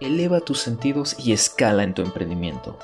[0.00, 2.78] eleva tus sentidos y escala en tu emprendimiento.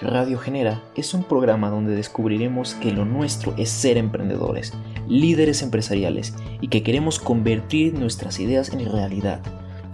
[0.00, 4.72] Radio Genera es un programa donde descubriremos que lo nuestro es ser emprendedores,
[5.08, 9.40] líderes empresariales y que queremos convertir nuestras ideas en realidad.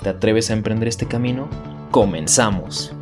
[0.02, 1.48] ¿Te atreves a emprender este camino?
[1.90, 2.92] ¡Comenzamos!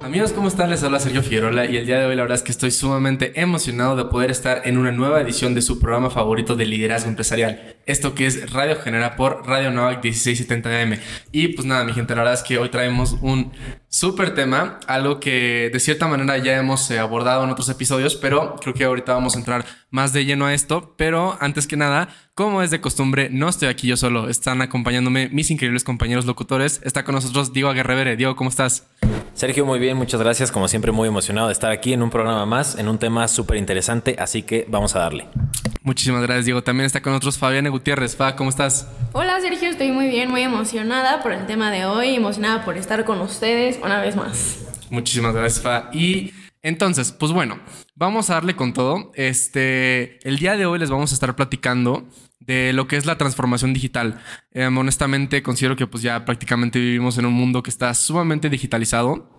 [0.00, 0.70] Amigos, ¿cómo están?
[0.70, 3.38] Les habla Sergio Figueroa y el día de hoy la verdad es que estoy sumamente
[3.38, 7.76] emocionado de poder estar en una nueva edición de su programa favorito de liderazgo empresarial.
[7.88, 11.00] Esto que es Radio Genera por Radio Novak 1670M.
[11.32, 13.50] Y pues nada, mi gente, la verdad es que hoy traemos un
[13.88, 18.56] súper tema, algo que de cierta manera ya hemos eh, abordado en otros episodios, pero
[18.56, 20.96] creo que ahorita vamos a entrar más de lleno a esto.
[20.98, 25.30] Pero antes que nada, como es de costumbre, no estoy aquí yo solo, están acompañándome
[25.30, 26.82] mis increíbles compañeros locutores.
[26.84, 28.16] Está con nosotros Diego Aguerrevere.
[28.16, 28.86] Diego, ¿cómo estás?
[29.32, 30.52] Sergio, muy bien, muchas gracias.
[30.52, 33.56] Como siempre, muy emocionado de estar aquí en un programa más, en un tema súper
[33.56, 35.26] interesante, así que vamos a darle.
[35.88, 36.62] Muchísimas gracias, Diego.
[36.62, 38.16] También está con nosotros Fabiana Gutiérrez.
[38.16, 38.88] Fa, ¿cómo estás?
[39.12, 43.04] Hola, Sergio, estoy muy bien, muy emocionada por el tema de hoy, emocionada por estar
[43.04, 44.64] con ustedes una vez más.
[44.90, 45.88] Muchísimas gracias, Fa.
[45.92, 47.60] Y entonces, pues bueno,
[47.94, 49.12] vamos a darle con todo.
[49.14, 52.08] Este, el día de hoy les vamos a estar platicando
[52.40, 54.20] de lo que es la transformación digital.
[54.50, 59.30] Em, honestamente, considero que pues ya prácticamente vivimos en un mundo que está sumamente digitalizado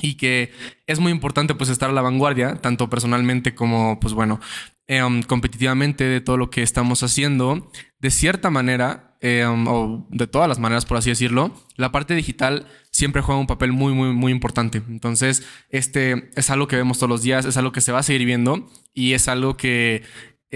[0.00, 0.52] y que
[0.86, 4.40] es muy importante pues estar a la vanguardia, tanto personalmente como pues bueno,
[4.86, 7.70] em, competitivamente de todo lo que estamos haciendo.
[7.98, 12.66] De cierta manera, em, o de todas las maneras por así decirlo, la parte digital
[12.90, 14.82] siempre juega un papel muy, muy, muy importante.
[14.88, 18.02] Entonces, este es algo que vemos todos los días, es algo que se va a
[18.02, 20.02] seguir viendo y es algo que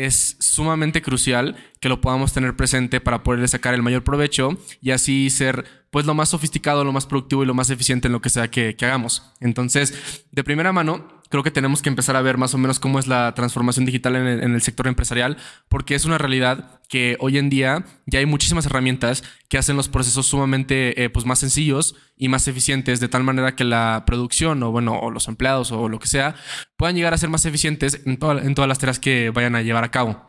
[0.04, 4.92] es sumamente crucial que lo podamos tener presente para poderle sacar el mayor provecho y
[4.92, 8.20] así ser pues lo más sofisticado, lo más productivo y lo más eficiente en lo
[8.20, 9.32] que sea que, que hagamos.
[9.40, 12.98] Entonces, de primera mano, creo que tenemos que empezar a ver más o menos cómo
[12.98, 15.36] es la transformación digital en el, sector empresarial,
[15.68, 19.88] porque es una realidad que hoy en día ya hay muchísimas herramientas que hacen los
[19.88, 24.62] procesos sumamente eh, pues más sencillos y más eficientes, de tal manera que la producción
[24.62, 26.34] o bueno, o los empleados o lo que sea,
[26.76, 29.84] puedan llegar a ser más eficientes en, en todas las tareas que vayan a llevar
[29.84, 30.28] a cabo.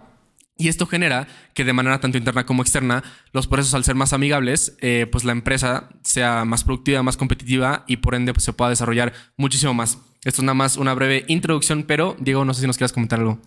[0.59, 3.01] Y esto genera que de manera tanto interna como externa,
[3.31, 7.85] los procesos al ser más amigables, eh, pues la empresa sea más productiva, más competitiva
[7.88, 9.99] y por ende pues, se pueda desarrollar muchísimo más.
[10.25, 13.19] Esto es nada más una breve introducción, pero Diego, no sé si nos quieras comentar
[13.19, 13.40] algo.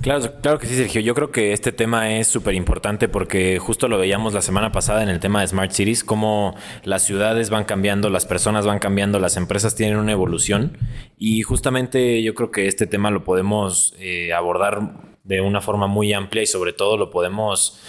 [0.00, 1.02] Claro, claro que sí, Sergio.
[1.02, 5.02] Yo creo que este tema es súper importante porque justo lo veíamos la semana pasada
[5.02, 9.18] en el tema de Smart Cities, cómo las ciudades van cambiando, las personas van cambiando,
[9.18, 10.76] las empresas tienen una evolución
[11.18, 16.12] y justamente yo creo que este tema lo podemos eh, abordar de una forma muy
[16.12, 17.80] amplia y sobre todo lo podemos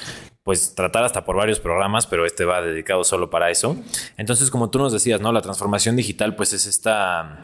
[0.43, 3.77] pues tratar hasta por varios programas, pero este va dedicado solo para eso.
[4.15, 5.31] Entonces, como tú nos decías, ¿no?
[5.31, 7.39] La transformación digital pues es esta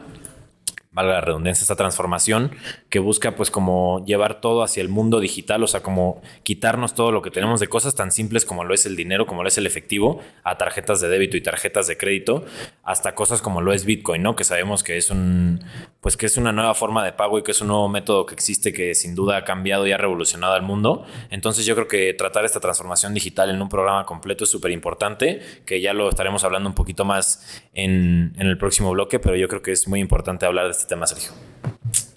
[0.92, 2.52] valga la redundancia, esta transformación
[2.90, 7.12] que busca pues como llevar todo hacia el mundo digital, o sea, como quitarnos todo
[7.12, 9.56] lo que tenemos de cosas tan simples como lo es el dinero, como lo es
[9.56, 12.44] el efectivo, a tarjetas de débito y tarjetas de crédito,
[12.82, 14.36] hasta cosas como lo es Bitcoin, ¿no?
[14.36, 15.64] Que sabemos que es un,
[16.00, 18.34] pues que es una nueva forma de pago y que es un nuevo método que
[18.34, 21.06] existe que sin duda ha cambiado y ha revolucionado al mundo.
[21.30, 25.40] Entonces yo creo que tratar esta transformación digital en un programa completo es súper importante,
[25.64, 29.48] que ya lo estaremos hablando un poquito más en, en el próximo bloque, pero yo
[29.48, 31.30] creo que es muy importante hablar de este tema, Sergio.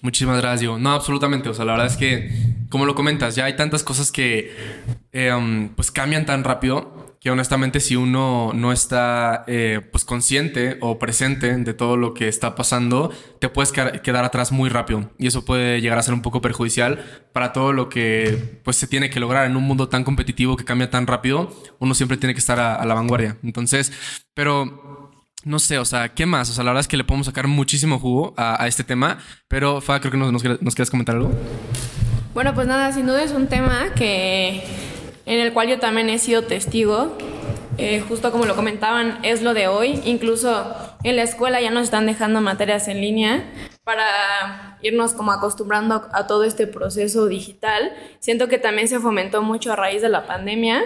[0.01, 0.77] Muchísimas gracias, Diego.
[0.77, 1.49] No, absolutamente.
[1.49, 2.29] O sea, la verdad es que,
[2.69, 4.55] como lo comentas, ya hay tantas cosas que
[5.11, 10.77] eh, um, pues cambian tan rápido que honestamente si uno no está eh, pues consciente
[10.81, 15.25] o presente de todo lo que está pasando, te puedes quedar atrás muy rápido y
[15.25, 19.09] eso puede llegar a ser un poco perjudicial para todo lo que pues se tiene
[19.09, 22.39] que lograr en un mundo tan competitivo que cambia tan rápido, uno siempre tiene que
[22.39, 23.37] estar a, a la vanguardia.
[23.41, 23.91] Entonces,
[24.35, 25.04] pero
[25.45, 26.49] no sé, o sea, ¿qué más?
[26.49, 29.79] O sea, la verdad es que le podemos sacar muchísimo jugo a, este tema, pero
[29.79, 31.31] Fa, creo que nos, nos, quieres comentar algo.
[32.33, 34.63] Bueno, pues nada, sin duda es un tema que
[35.25, 37.15] en el cual yo también he sido testigo.
[37.77, 40.01] Eh, justo como lo comentaban, es lo de hoy.
[40.05, 43.43] Incluso en la escuela ya nos están dejando materias en línea
[43.83, 47.93] para irnos como acostumbrando a todo este proceso digital.
[48.19, 50.83] Siento que también se fomentó mucho a raíz de la pandemia.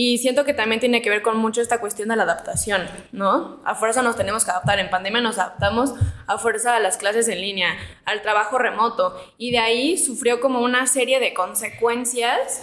[0.00, 3.60] Y siento que también tiene que ver con mucho esta cuestión de la adaptación, ¿no?
[3.64, 4.78] A fuerza nos tenemos que adaptar.
[4.78, 5.92] En pandemia nos adaptamos
[6.28, 9.20] a fuerza a las clases en línea, al trabajo remoto.
[9.38, 12.62] Y de ahí sufrió como una serie de consecuencias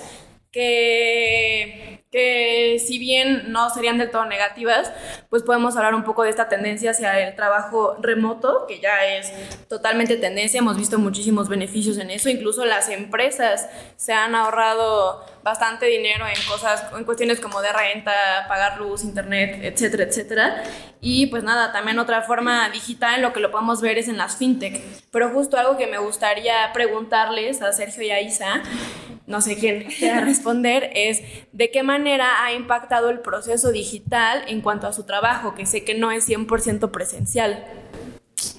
[0.50, 4.90] que, que si bien no serían del todo negativas,
[5.30, 9.34] pues podemos hablar un poco de esta tendencia hacia el trabajo remoto, que ya es
[9.68, 13.68] totalmente tendencia, hemos visto muchísimos beneficios en eso, incluso las empresas
[13.98, 18.14] se han ahorrado bastante dinero en cosas, en cuestiones como de renta,
[18.48, 20.64] pagar luz, internet, etcétera, etcétera.
[21.02, 24.38] Y pues nada, también otra forma digital, lo que lo podemos ver es en las
[24.38, 24.82] fintech.
[25.12, 28.64] Pero justo algo que me gustaría preguntarles a Sergio y a Isa
[29.28, 34.62] no sé quién quiera responder, es de qué manera ha impactado el proceso digital en
[34.62, 37.64] cuanto a su trabajo, que sé que no es 100% presencial.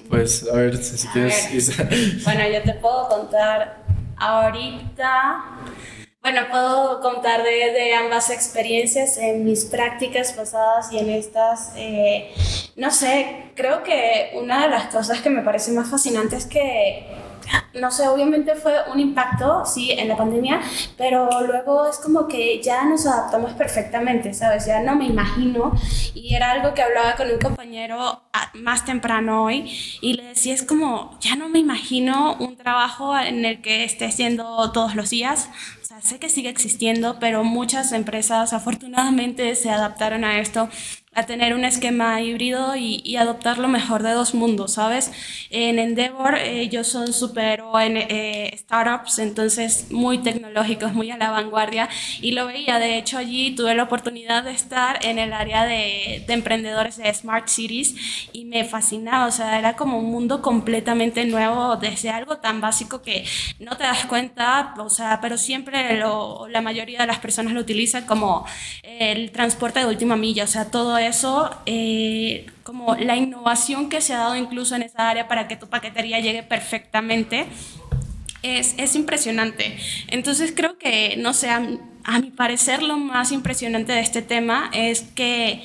[0.09, 1.77] Pues a ver si quieres.
[2.23, 3.83] Bueno, yo te puedo contar
[4.17, 5.43] ahorita.
[6.21, 11.71] Bueno, puedo contar de, ambas experiencias en mis prácticas pasadas y en estas.
[11.75, 12.33] Eh,
[12.75, 17.05] no sé, creo que una de las cosas que me parece más fascinante es que
[17.73, 20.61] no sé, obviamente fue un impacto, sí, en la pandemia,
[20.97, 24.65] pero luego es como que ya nos adaptamos perfectamente, ¿sabes?
[24.65, 25.73] Ya no me imagino.
[26.13, 29.71] Y era algo que hablaba con un compañero ah, más temprano hoy
[30.01, 34.05] y le decía, es como, ya no me imagino un trabajo en el que esté
[34.05, 35.49] haciendo todos los días.
[36.01, 40.69] Sé que sigue existiendo, pero muchas empresas afortunadamente se adaptaron a esto
[41.17, 45.11] a tener un esquema híbrido y, adoptar lo mejor de dos mundos, ¿sabes?
[45.49, 51.89] En Endeavor ellos son súper en eh, startups, entonces muy tecnológicos, muy a la vanguardia
[52.21, 56.23] y lo veía, de hecho allí tuve la oportunidad de estar en el área de,
[56.27, 57.95] de emprendedores de Smart Cities
[58.31, 63.01] y me fascinaba, o sea, era como un mundo completamente nuevo desde algo tan básico
[63.01, 63.25] que
[63.57, 67.61] no te das cuenta, o sea, pero siempre lo, la mayoría de las personas lo
[67.61, 68.45] utilizan como
[68.83, 74.13] el transporte de última milla, o sea, todo eso, eh, como la innovación que se
[74.13, 77.45] ha dado incluso en esa área para que tu paquetería llegue perfectamente,
[78.43, 79.77] es, es impresionante.
[80.07, 81.61] Entonces creo que, no sé, a,
[82.03, 85.63] a mi parecer lo más impresionante de este tema es que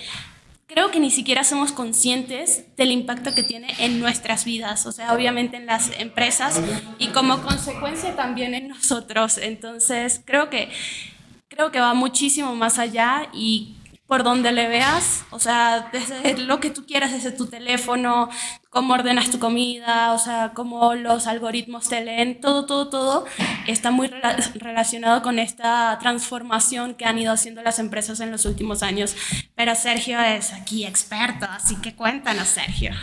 [0.66, 5.12] creo que ni siquiera somos conscientes del impacto que tiene en nuestras vidas, o sea,
[5.12, 6.60] obviamente en las empresas
[6.98, 9.38] y como consecuencia también en nosotros.
[9.38, 10.70] Entonces, creo que
[11.48, 13.76] creo que va muchísimo más allá y
[14.12, 18.28] por donde le veas, o sea, desde lo que tú quieras, desde tu teléfono,
[18.68, 23.24] cómo ordenas tu comida, o sea, cómo los algoritmos te leen, todo, todo, todo
[23.66, 24.10] está muy
[24.54, 29.16] relacionado con esta transformación que han ido haciendo las empresas en los últimos años.
[29.54, 32.90] Pero Sergio es aquí experto, así que cuéntanos, Sergio.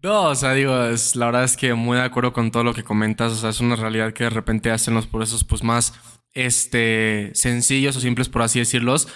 [0.00, 2.84] No, o sea, digo, la verdad es que muy de acuerdo con todo lo que
[2.84, 5.92] comentas, o sea, es una realidad que de repente hacen los procesos pues más
[6.32, 9.08] este, sencillos o simples, por así decirlos.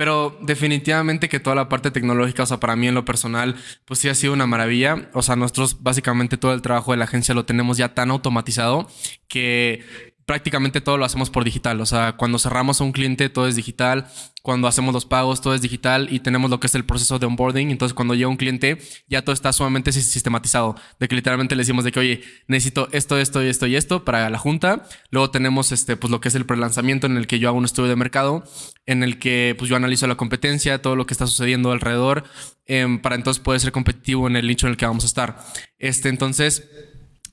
[0.00, 4.00] Pero definitivamente que toda la parte tecnológica, o sea, para mí en lo personal, pues
[4.00, 5.10] sí ha sido una maravilla.
[5.12, 8.88] O sea, nosotros básicamente todo el trabajo de la agencia lo tenemos ya tan automatizado
[9.28, 9.84] que
[10.30, 11.80] prácticamente todo lo hacemos por digital.
[11.80, 14.06] O sea, cuando cerramos a un cliente, todo es digital.
[14.42, 17.26] Cuando hacemos los pagos, todo es digital y tenemos lo que es el proceso de
[17.26, 17.68] onboarding.
[17.72, 18.78] Entonces, cuando llega un cliente,
[19.08, 20.76] ya todo está sumamente sistematizado.
[21.00, 24.04] De que literalmente le decimos de que, oye, necesito esto, esto y esto y esto
[24.04, 24.84] para la junta.
[25.10, 27.64] Luego tenemos este, pues lo que es el prelanzamiento en el que yo hago un
[27.64, 28.44] estudio de mercado,
[28.86, 32.22] en el que pues yo analizo la competencia, todo lo que está sucediendo alrededor,
[32.66, 35.44] em, para entonces poder ser competitivo en el nicho en el que vamos a estar.
[35.80, 36.68] Este, entonces,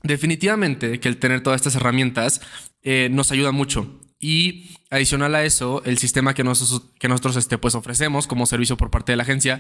[0.02, 2.42] definitivamente que el tener todas estas herramientas
[2.90, 4.00] eh, nos ayuda mucho.
[4.18, 8.78] Y adicional a eso, el sistema que nosotros, que nosotros este, pues ofrecemos como servicio
[8.78, 9.60] por parte de la agencia,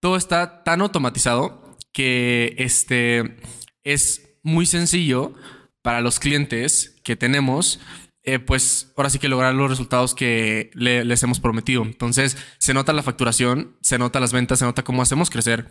[0.00, 3.36] todo está tan automatizado que este,
[3.84, 5.34] es muy sencillo
[5.82, 7.78] para los clientes que tenemos,
[8.22, 11.82] eh, pues ahora sí que lograr los resultados que les hemos prometido.
[11.82, 15.68] Entonces, se nota la facturación, se nota las ventas, se nota cómo hacemos crecer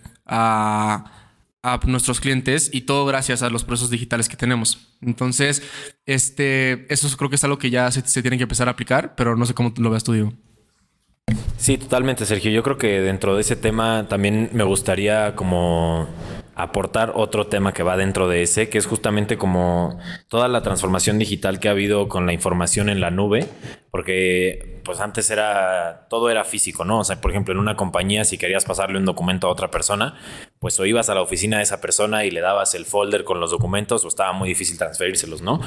[1.64, 4.96] a nuestros clientes y todo gracias a los procesos digitales que tenemos.
[5.02, 5.62] Entonces,
[6.06, 9.36] este, eso creo que es algo que ya se, tiene que empezar a aplicar, pero
[9.36, 10.34] no sé cómo lo veas tú, Diego.
[11.58, 12.52] Sí, totalmente, Sergio.
[12.52, 16.08] Yo creo que dentro de ese tema también me gustaría como
[16.56, 21.18] aportar otro tema que va dentro de ese, que es justamente como toda la transformación
[21.20, 23.48] digital que ha habido con la información en la nube,
[23.90, 27.00] porque pues antes era todo era físico, ¿no?
[27.00, 30.20] O sea, por ejemplo, en una compañía si querías pasarle un documento a otra persona,
[30.62, 33.40] pues o ibas a la oficina de esa persona y le dabas el folder con
[33.40, 35.60] los documentos o estaba muy difícil transferírselos, ¿no?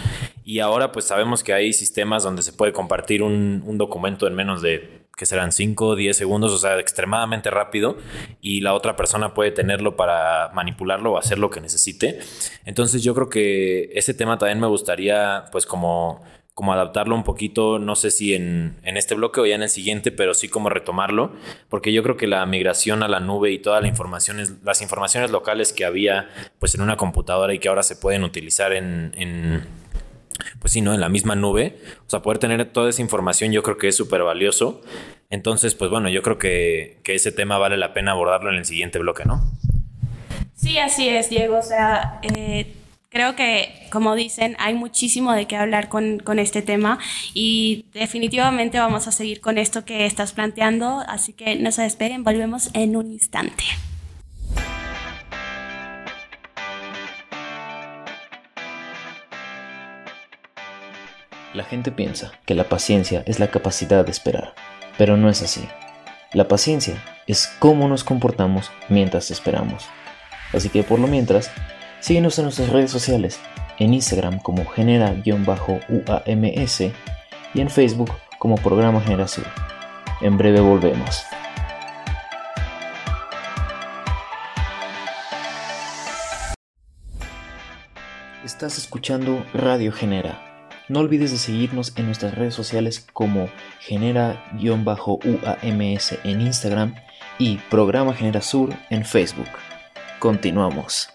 [0.45, 4.37] Y ahora pues sabemos que hay sistemas donde se puede compartir un, un documento en
[4.37, 7.97] menos de que serán 5 o 10 segundos, o sea, extremadamente rápido,
[8.41, 12.21] y la otra persona puede tenerlo para manipularlo o hacer lo que necesite.
[12.65, 16.23] Entonces yo creo que ese tema también me gustaría, pues como,
[16.55, 19.69] como adaptarlo un poquito, no sé si en, en este bloque o ya en el
[19.69, 21.33] siguiente, pero sí como retomarlo,
[21.69, 25.33] porque yo creo que la migración a la nube y todas las informaciones, las informaciones
[25.33, 26.31] locales que había
[26.61, 29.65] pues en una computadora y que ahora se pueden utilizar en, en
[30.61, 30.95] pues sí, ¿no?
[30.95, 31.79] En la misma nube.
[32.07, 34.81] O sea, poder tener toda esa información yo creo que es súper valioso.
[35.31, 38.99] Entonces, pues bueno, yo creo que, ese tema vale la pena abordarlo en el siguiente
[38.99, 39.43] bloque, ¿no?
[40.55, 41.59] Sí, así es, Diego.
[41.59, 42.73] O sea, eh,
[43.15, 46.99] creo que, como dicen, hay muchísimo de qué hablar con, este tema
[47.33, 51.05] y definitivamente vamos a seguir con esto que estás planteando.
[51.07, 53.63] Así que no se despeguen, volvemos en un instante.
[61.55, 64.55] La gente piensa que la paciencia es la capacidad de esperar,
[64.99, 65.65] pero no es así.
[66.33, 69.85] La paciencia es cómo nos comportamos mientras esperamos.
[70.53, 71.53] Así que por lo mientras,
[72.05, 73.41] síguenos en nuestras redes sociales,
[73.79, 75.61] en Instagram como genera-uams
[77.55, 79.47] y en Facebook como Programa Generación.
[80.21, 81.23] En breve volvemos.
[88.45, 90.51] Estás escuchando Radio Genera
[90.87, 93.49] no olvides de seguirnos en nuestras redes sociales como
[93.81, 95.01] genera-uams
[96.25, 96.95] en Instagram
[97.39, 99.49] y Programa Genera Sur en Facebook.
[100.19, 101.09] Continuamos.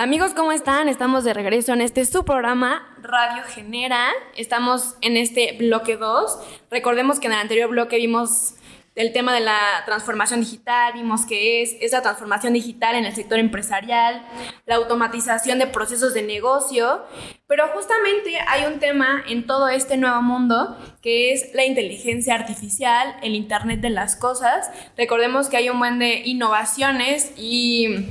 [0.00, 0.88] Amigos, ¿cómo están?
[0.88, 4.10] Estamos de regreso en este su programa Radio Genera.
[4.36, 6.38] Estamos en este bloque 2.
[6.70, 8.54] Recordemos que en el anterior bloque vimos
[8.94, 13.40] el tema de la transformación digital, vimos que es esa transformación digital en el sector
[13.40, 14.24] empresarial,
[14.66, 17.02] la automatización de procesos de negocio,
[17.48, 23.16] pero justamente hay un tema en todo este nuevo mundo que es la inteligencia artificial,
[23.20, 24.70] el Internet de las Cosas.
[24.96, 28.06] Recordemos que hay un buen de innovaciones y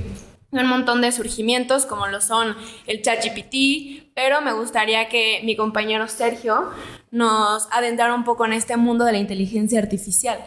[0.50, 6.08] un montón de surgimientos como lo son el ChatGPT, pero me gustaría que mi compañero
[6.08, 6.70] Sergio
[7.10, 10.38] nos adentrara un poco en este mundo de la inteligencia artificial.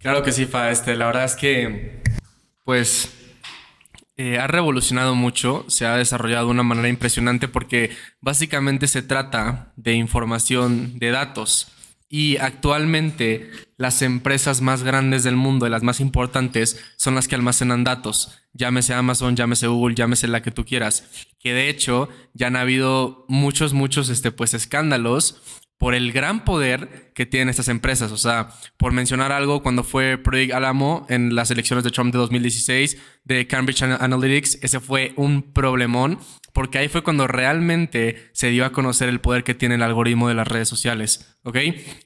[0.00, 0.70] Claro que sí, Fa.
[0.70, 2.02] Este, la verdad es que,
[2.64, 3.12] pues,
[4.16, 9.72] eh, ha revolucionado mucho, se ha desarrollado de una manera impresionante porque básicamente se trata
[9.76, 11.75] de información, de datos.
[12.08, 17.34] Y actualmente las empresas más grandes del mundo y las más importantes son las que
[17.34, 18.38] almacenan datos.
[18.52, 21.26] Llámese Amazon, llámese Google, llámese la que tú quieras.
[21.40, 25.42] Que de hecho ya han habido muchos, muchos este, pues, escándalos
[25.78, 28.12] por el gran poder que tienen estas empresas.
[28.12, 32.18] O sea, por mencionar algo, cuando fue Project Alamo en las elecciones de Trump de
[32.18, 36.18] 2016 de Cambridge Analytics, ese fue un problemón,
[36.56, 40.26] porque ahí fue cuando realmente se dio a conocer el poder que tiene el algoritmo
[40.26, 41.36] de las redes sociales.
[41.42, 41.58] ¿Ok?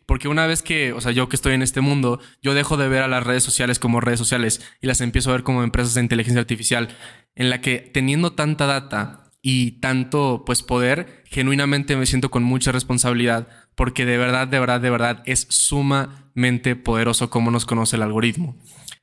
[0.07, 2.88] Porque una vez que, o sea, yo que estoy en este mundo, yo dejo de
[2.88, 5.95] ver a las redes sociales como redes sociales y las empiezo a ver como empresas
[5.95, 6.88] de inteligencia artificial,
[7.37, 12.73] en la que teniendo tanta data, y tanto pues poder, genuinamente me siento con mucha
[12.73, 18.02] responsabilidad porque de verdad, de verdad, de verdad es sumamente poderoso como nos conoce el
[18.02, 18.59] algoritmo.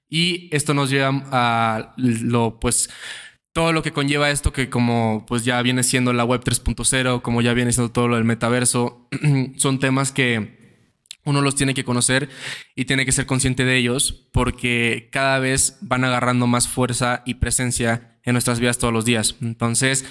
[0.09, 2.89] Y esto nos lleva a lo pues
[3.57, 7.41] todo lo que conlleva esto que como pues ya viene siendo la web 3.0, como
[7.41, 9.09] ya viene siendo todo lo del metaverso,
[9.57, 10.77] son temas que
[11.23, 12.29] uno los tiene que conocer
[12.75, 17.33] y tiene que ser consciente de ellos porque cada vez van agarrando más fuerza y
[17.33, 19.33] presencia en nuestras vidas todos los días.
[19.41, 20.05] Entonces,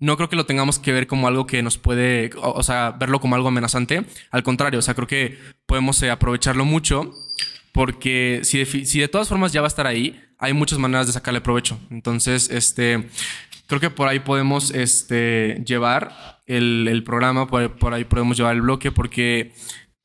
[0.00, 3.20] no creo que lo tengamos que ver como algo que nos puede, o, sea, verlo
[3.20, 4.06] como algo amenazante.
[4.32, 7.12] Al contrario, o sea, creo que podemos eh, aprovecharlo mucho
[7.70, 11.12] porque si si de todas formas ya va a estar ahí, hay muchas maneras de
[11.12, 11.78] sacarle provecho.
[11.90, 13.08] Entonces, este,
[13.66, 18.54] creo que por ahí podemos este, llevar el, el programa, por, por ahí podemos llevar
[18.54, 19.52] el bloque porque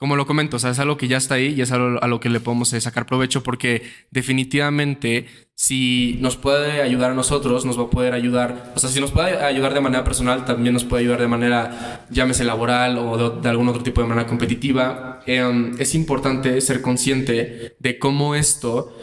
[0.04, 2.08] como lo comento, o sea, es algo que ya está ahí y es algo a
[2.08, 7.64] lo que le podemos eh, sacar provecho porque definitivamente si nos puede ayudar a nosotros,
[7.64, 10.74] nos va a poder ayudar, o sea, si nos puede ayudar de manera personal, también
[10.74, 15.22] nos puede ayudar de manera, llámese laboral o de, algún otro tipo de manera competitiva.
[15.26, 18.94] Em, es importante ser consciente de cómo esto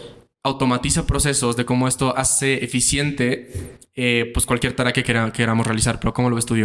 [0.43, 6.01] automatiza procesos, de cómo esto hace eficiente eh, pues cualquier tarea que queramos realizar.
[6.01, 6.57] Pero ¿cómo lo ves tú,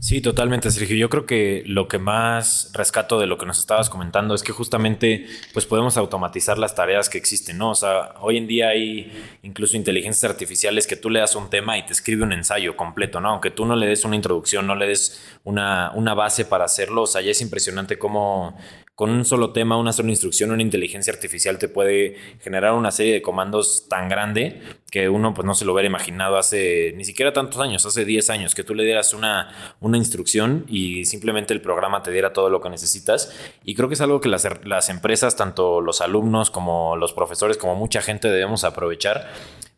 [0.00, 0.96] Sí, totalmente, Sergio.
[0.96, 4.52] Yo creo que lo que más rescato de lo que nos estabas comentando es que
[4.52, 7.70] justamente pues podemos automatizar las tareas que existen, ¿no?
[7.70, 9.12] O sea, hoy en día hay
[9.42, 13.20] incluso inteligencias artificiales que tú le das un tema y te escribe un ensayo completo,
[13.20, 13.30] ¿no?
[13.30, 17.02] Aunque tú no le des una introducción, no le des una, una base para hacerlo,
[17.02, 18.56] o sea, ya es impresionante cómo
[18.98, 23.12] con un solo tema, una sola instrucción, una inteligencia artificial te puede generar una serie
[23.12, 27.32] de comandos tan grande que uno pues no se lo hubiera imaginado hace ni siquiera
[27.32, 31.60] tantos años, hace 10 años, que tú le dieras una, una instrucción y simplemente el
[31.60, 33.32] programa te diera todo lo que necesitas.
[33.62, 37.56] Y creo que es algo que las, las empresas, tanto los alumnos como los profesores,
[37.56, 39.28] como mucha gente debemos aprovechar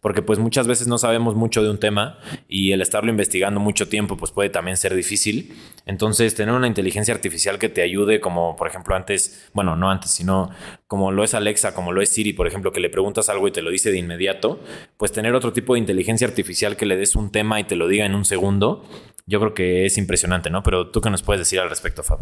[0.01, 3.89] porque pues muchas veces no sabemos mucho de un tema y el estarlo investigando mucho
[3.89, 5.55] tiempo pues puede también ser difícil.
[5.87, 10.11] Entonces tener una inteligencia artificial que te ayude como por ejemplo antes, bueno, no antes,
[10.11, 10.51] sino
[10.87, 13.53] como lo es Alexa, como lo es Siri, por ejemplo, que le preguntas algo y
[13.53, 14.61] te lo dice de inmediato,
[14.97, 17.87] pues tener otro tipo de inteligencia artificial que le des un tema y te lo
[17.87, 18.85] diga en un segundo,
[19.27, 20.63] yo creo que es impresionante, ¿no?
[20.63, 22.19] Pero tú qué nos puedes decir al respecto, Fab.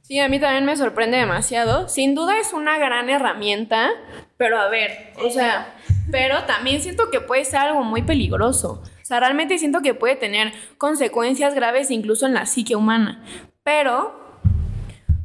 [0.00, 1.88] Sí, a mí también me sorprende demasiado.
[1.88, 3.90] Sin duda es una gran herramienta,
[4.36, 5.74] pero a ver, o sea,
[6.10, 8.82] pero también siento que puede ser algo muy peligroso.
[8.84, 13.24] O sea, realmente siento que puede tener consecuencias graves incluso en la psique humana.
[13.62, 14.40] Pero,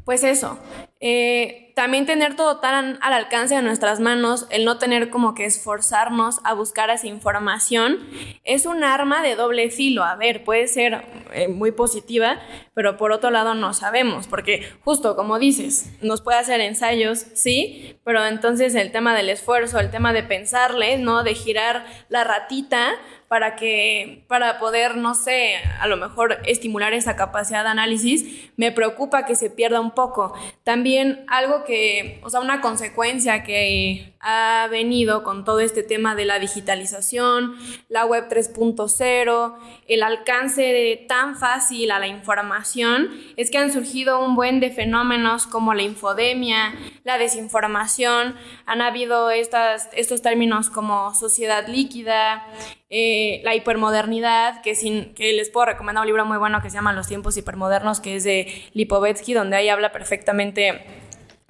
[0.06, 0.60] pues eso,
[1.04, 5.46] eh, también tener todo tan al alcance de nuestras manos, el no tener como que
[5.46, 8.00] esforzarnos a buscar esa información,
[8.44, 10.04] es un arma de doble filo.
[10.04, 11.04] A ver, puede ser
[11.34, 12.40] eh, muy positiva,
[12.76, 17.98] pero por otro lado no sabemos, porque justo como dices, nos puede hacer ensayos, sí,
[18.04, 21.24] pero entonces el tema del esfuerzo, el tema de pensarle, ¿no?
[21.24, 22.92] De girar la ratita
[23.32, 28.74] para que, para poder, no sé, a lo mejor estimular esa capacidad de análisis, me
[28.74, 30.34] preocupa que se pierda un poco.
[30.66, 36.26] También algo que, o sea, una consecuencia que ha venido con todo este tema de
[36.26, 37.56] la digitalización,
[37.88, 39.56] la web 3.0,
[39.88, 45.48] el alcance tan fácil a la información, es que han surgido un buen de fenómenos
[45.48, 48.36] como la infodemia, la desinformación,
[48.66, 52.46] han habido estas, estos términos como sociedad líquida,
[52.94, 54.74] eh, la hipermodernidad, que,
[55.16, 58.18] que les puedo recomendar un libro muy bueno que se llama Los tiempos hipermodernos, que
[58.18, 60.84] es de Lipovetsky, donde ahí habla perfectamente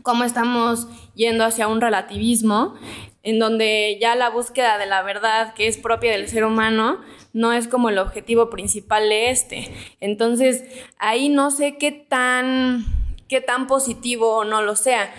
[0.04, 2.76] cómo estamos yendo hacia un relativismo,
[3.24, 7.02] en donde ya la búsqueda de la verdad, que es propia del ser humano,
[7.34, 9.74] no es como el objetivo principal de este.
[10.00, 10.64] Entonces,
[11.00, 12.86] ahí no sé qué tan
[13.32, 15.10] qué tan positivo o no lo sea.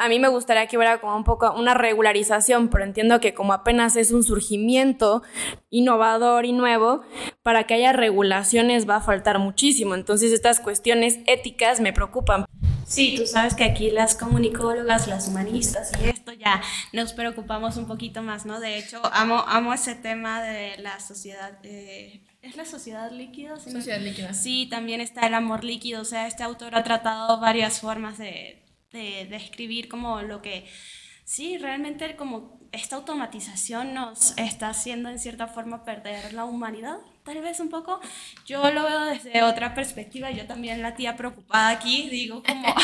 [0.00, 3.52] A mí me gustaría que hubiera como un poco una regularización, pero entiendo que como
[3.52, 5.22] apenas es un surgimiento
[5.70, 7.02] innovador y nuevo,
[7.44, 9.94] para que haya regulaciones va a faltar muchísimo.
[9.94, 12.44] Entonces estas cuestiones éticas me preocupan.
[12.88, 16.60] Sí, tú sabes que aquí las comunicólogas, las humanistas y esto ya
[16.92, 18.58] nos preocupamos un poquito más, ¿no?
[18.58, 21.56] De hecho, amo, amo ese tema de la sociedad.
[21.62, 23.58] Eh, ¿Es la sociedad líquida?
[23.58, 24.34] sociedad líquida.
[24.34, 26.02] Sí, también está el amor líquido.
[26.02, 30.66] O sea, este autor ha tratado varias formas de, de describir como lo que,
[31.24, 37.40] sí, realmente como esta automatización nos está haciendo en cierta forma perder la humanidad, tal
[37.40, 38.00] vez un poco.
[38.44, 42.74] Yo lo veo desde otra perspectiva, yo también la tía preocupada aquí, digo como,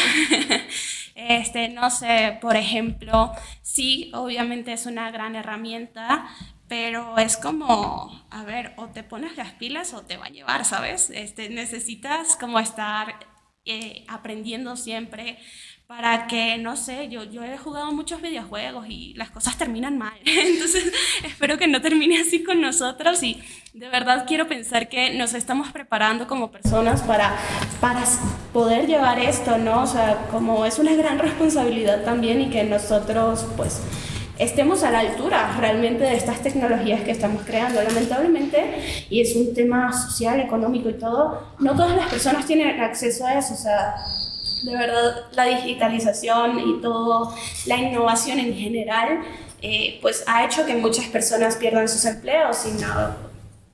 [1.14, 6.29] este, no sé, por ejemplo, sí, obviamente es una gran herramienta,
[6.71, 10.65] pero es como, a ver, o te pones las pilas o te va a llevar,
[10.65, 11.11] ¿sabes?
[11.11, 13.17] Este, necesitas como estar
[13.65, 15.37] eh, aprendiendo siempre
[15.89, 20.14] para que, no sé, yo, yo he jugado muchos videojuegos y las cosas terminan mal.
[20.25, 20.92] Entonces,
[21.25, 23.42] espero que no termine así con nosotros y
[23.75, 27.37] de verdad quiero pensar que nos estamos preparando como personas para,
[27.81, 28.05] para
[28.53, 29.83] poder llevar esto, ¿no?
[29.83, 33.83] O sea, como es una gran responsabilidad también y que nosotros, pues,
[34.40, 37.83] estemos a la altura realmente de estas tecnologías que estamos creando.
[37.83, 43.26] Lamentablemente, y es un tema social, económico y todo, no todas las personas tienen acceso
[43.26, 43.55] a eso.
[43.55, 43.96] O sea,
[44.62, 47.35] de verdad, la digitalización y todo,
[47.66, 49.20] la innovación en general,
[49.62, 53.31] eh, pues ha hecho que muchas personas pierdan sus empleos y no,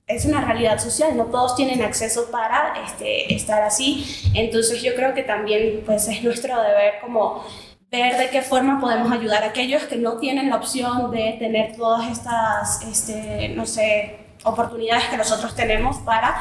[0.09, 4.05] es una realidad social, no todos tienen acceso para este, estar así.
[4.35, 7.45] Entonces yo creo que también pues es nuestro deber como
[7.91, 11.77] ver de qué forma podemos ayudar a aquellos que no tienen la opción de tener
[11.77, 16.37] todas estas, este, no sé, oportunidades que nosotros tenemos para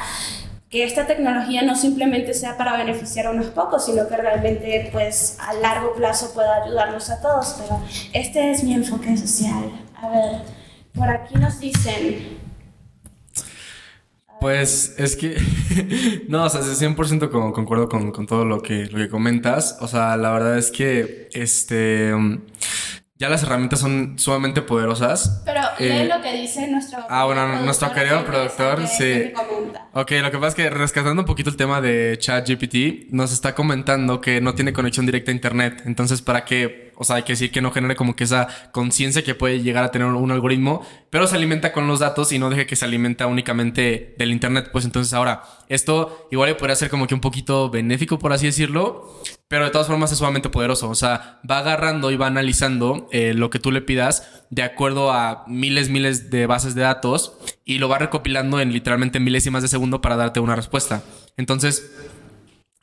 [0.69, 5.37] que esta tecnología no simplemente sea para beneficiar a unos pocos, sino que realmente pues
[5.39, 7.55] a largo plazo pueda ayudarnos a todos.
[7.59, 7.81] Pero
[8.13, 9.71] este es mi enfoque social.
[9.95, 10.41] A ver,
[10.93, 12.34] por aquí nos dicen,
[14.45, 15.41] pues es que,
[16.27, 19.79] no, o sea, 100% concuerdo con, con, todo lo que, lo que comentas.
[19.81, 22.13] O sea, la verdad es que, este,
[23.17, 25.41] ya las herramientas son sumamente poderosas.
[25.45, 26.99] Pero lee eh, lo que dice nuestro...
[27.09, 29.33] Ah, bueno, nuestro querido productor, sí.
[29.93, 33.55] Ok, lo que pasa es que rescatando un poquito el tema de ChatGPT, nos está
[33.55, 35.81] comentando que no tiene conexión directa a Internet.
[35.87, 39.23] Entonces, para que, o sea, hay que decir que no genere como que esa conciencia
[39.23, 42.49] que puede llegar a tener un algoritmo, pero se alimenta con los datos y no
[42.49, 44.69] deje que se alimenta únicamente del Internet.
[44.71, 49.21] Pues entonces ahora, esto igual podría ser como que un poquito benéfico, por así decirlo,
[49.47, 50.89] pero de todas formas es sumamente poderoso.
[50.89, 55.11] O sea, va agarrando y va analizando eh, lo que tú le pidas de acuerdo
[55.11, 59.67] a miles, miles de bases de datos y lo va recopilando en literalmente milésimas de
[59.67, 61.03] segundo para darte una respuesta.
[61.37, 61.91] Entonces,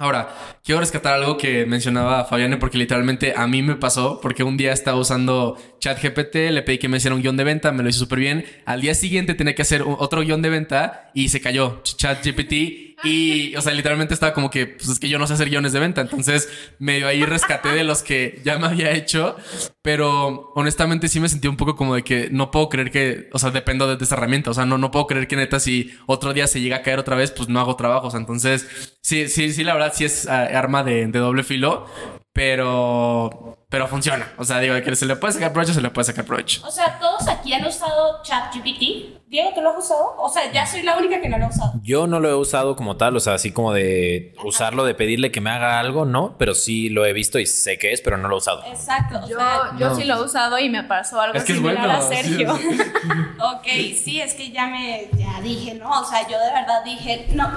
[0.02, 0.34] Ahora,
[0.64, 4.72] quiero rescatar algo que mencionaba Fabiane porque literalmente a mí me pasó porque un día
[4.72, 8.00] estaba usando ChatGPT, le pedí que me hiciera un guion de venta, me lo hizo
[8.00, 8.44] súper bien.
[8.64, 13.56] Al día siguiente tenía que hacer otro guion de venta y se cayó ChatGPT y,
[13.56, 15.80] o sea, literalmente estaba como que, pues es que yo no sé hacer guiones de
[15.80, 16.00] venta.
[16.00, 19.36] Entonces, medio ahí rescaté de los que ya me había hecho.
[19.82, 23.38] Pero honestamente sí me sentí un poco como de que no puedo creer que, o
[23.38, 24.50] sea, dependo de, esta herramienta.
[24.50, 27.00] O sea, no, no puedo creer que neta si otro día se llega a caer
[27.00, 28.14] otra vez, pues no hago trabajos.
[28.14, 31.86] Entonces, sí, sí, sí, la verdad sí es ah, arma de, de doble filo.
[32.32, 34.30] Pero pero funciona.
[34.36, 36.60] O sea, digo, que se le puede sacar provecho, se le puede sacar provecho.
[36.66, 39.22] O sea, todos aquí han usado ChatGPT.
[39.28, 40.14] Diego, ¿tú lo has usado?
[40.18, 41.72] O sea, ya soy la única que no lo ha usado.
[41.82, 45.32] Yo no lo he usado como tal, o sea, así como de usarlo, de pedirle
[45.32, 48.18] que me haga algo, no, pero sí lo he visto y sé qué es, pero
[48.18, 48.62] no lo he usado.
[48.66, 49.20] Exacto.
[49.24, 51.58] O Yo, sea, yo sí lo he usado y me pasó algo Es que es
[51.58, 52.54] similar bueno, a Sergio.
[52.58, 52.78] sí.
[53.40, 53.66] ok,
[54.04, 55.88] sí, es que ya me, ya dije, ¿no?
[55.98, 57.50] O sea, yo de verdad dije, no.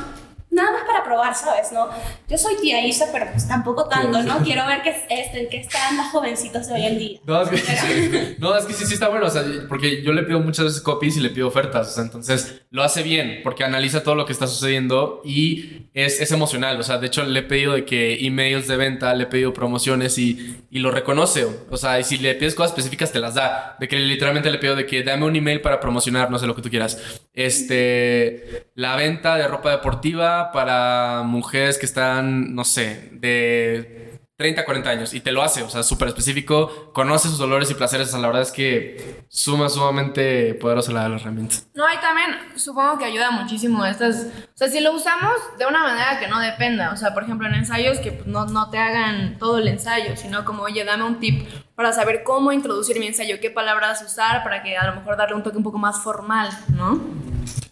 [0.56, 1.74] Nada más para probar, ¿sabes?
[1.74, 1.90] No,
[2.30, 4.38] yo soy tía Isa, pero pues tampoco tanto, ¿no?
[4.40, 7.20] Quiero ver qué es este, en qué están las jovencitas de hoy en día.
[7.26, 10.24] No, es que, no, es que sí, sí está bueno, o sea, porque yo le
[10.24, 13.66] pido muchas veces copies y le pido ofertas, o sea, entonces lo hace bien, porque
[13.66, 17.42] analiza todo lo que está sucediendo y es, es emocional, o sea, de hecho le
[17.42, 21.46] he pedido de que emails de venta, le he pedido promociones y, y lo reconoce,
[21.70, 24.58] o sea, y si le pides cosas específicas te las da, de que literalmente le
[24.60, 28.70] pido de que dame un email para promocionar, no sé lo que tú quieras, este,
[28.76, 34.06] la venta de ropa deportiva para mujeres que están, no sé, de
[34.38, 37.74] 30, 40 años y te lo hace, o sea, súper específico, conoce sus dolores y
[37.74, 41.56] placeres, o sea, la verdad es que suma sumamente poderosa la, la herramienta.
[41.74, 44.28] No, y también supongo que ayuda muchísimo estas.
[44.54, 46.92] O sea, si lo usamos de una manera que no dependa.
[46.92, 50.18] O sea, por ejemplo, en ensayos que pues, no, no te hagan todo el ensayo,
[50.18, 54.44] sino como, oye, dame un tip para saber cómo introducir mi ensayo, qué palabras usar
[54.44, 57.00] para que a lo mejor darle un toque un poco más formal, ¿no?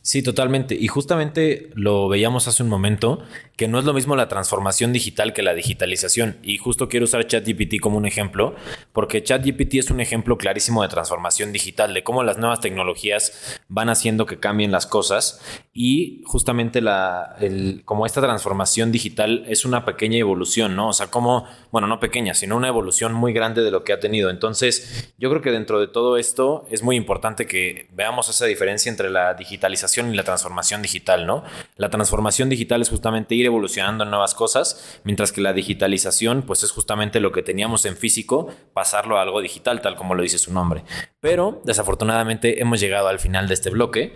[0.06, 0.76] Sí, totalmente.
[0.76, 3.24] Y justamente lo veíamos hace un momento,
[3.56, 6.40] que no es lo mismo la transformación digital que la digitalización.
[6.44, 8.54] Y justo quiero usar ChatGPT como un ejemplo,
[8.92, 13.88] porque ChatGPT es un ejemplo clarísimo de transformación digital, de cómo las nuevas tecnologías van
[13.88, 15.40] haciendo que cambien las cosas.
[15.72, 20.90] Y justamente la, el, como esta transformación digital es una pequeña evolución, ¿no?
[20.90, 24.02] O sea, como, bueno, no pequeña, sino una evolución muy grande de lo que ha
[24.02, 24.30] tenido.
[24.30, 28.90] Entonces, yo creo que dentro de todo esto es muy importante que veamos esa diferencia
[28.90, 31.44] entre la digitalización y la transformación digital, ¿no?
[31.78, 36.64] La transformación digital es justamente ir evolucionando en nuevas cosas, mientras que la digitalización, pues
[36.64, 40.38] es justamente lo que teníamos en físico, pasarlo a algo digital, tal como lo dice
[40.38, 40.84] su nombre.
[41.20, 44.14] Pero, desafortunadamente, hemos llegado al final de este bloque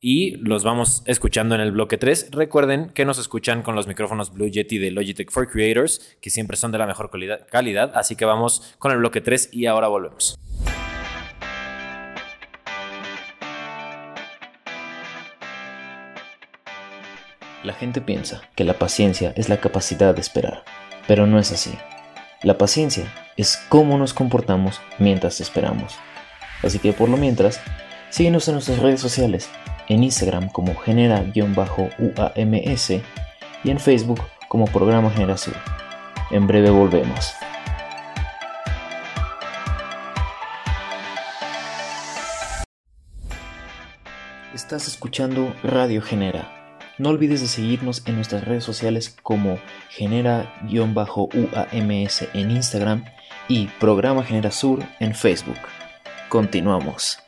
[0.00, 2.30] y los vamos escuchando en el bloque 3.
[2.32, 6.56] Recuerden que nos escuchan con los micrófonos Blue Yeti de Logitech for Creators, que siempre
[6.56, 7.10] son de la mejor
[7.50, 10.38] calidad, así que vamos con el bloque 3 y ahora volvemos.
[17.62, 20.64] La gente piensa que la paciencia es la capacidad de esperar,
[21.06, 21.70] pero no es así.
[22.42, 25.98] La paciencia es cómo nos comportamos mientras esperamos.
[26.62, 27.60] Así que por lo mientras,
[28.08, 29.50] síguenos en nuestras redes sociales,
[29.88, 35.56] en Instagram como genera-uams y en Facebook como Programa Generación.
[36.30, 37.34] En breve volvemos.
[44.54, 46.59] Estás escuchando Radio Genera.
[47.00, 49.58] No olvides de seguirnos en nuestras redes sociales como
[49.88, 51.08] genera-uams
[52.34, 53.06] en Instagram
[53.48, 55.56] y Programa Genera Sur en Facebook.
[56.28, 57.18] Continuamos.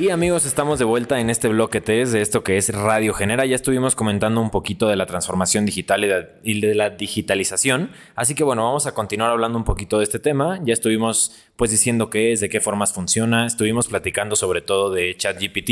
[0.00, 3.44] Y amigos, estamos de vuelta en este bloque 3 de esto que es Radio Genera.
[3.44, 6.02] Ya estuvimos comentando un poquito de la transformación digital
[6.42, 7.90] y de, la digitalización.
[8.14, 10.58] Así que bueno, vamos a continuar hablando un poquito de este tema.
[10.64, 13.44] Ya estuvimos pues diciendo qué es, de qué formas funciona.
[13.44, 15.66] Estuvimos platicando sobre todo de ChatGPT,